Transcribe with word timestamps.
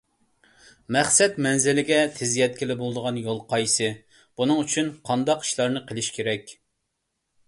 مەقسەت 0.95 1.35
مەنزىلىگە 1.45 1.99
تېز 2.15 2.31
يەتكىلى 2.39 2.77
بولىدىغان 2.79 3.19
يول 3.27 3.41
قايسى، 3.51 3.89
بۇنىڭ 4.41 4.63
ئۈچۈن 4.63 4.89
قانداق 5.11 5.45
ئىشلارنى 5.45 5.85
قىلىش 5.93 6.11
كېرەك؟ 6.17 6.55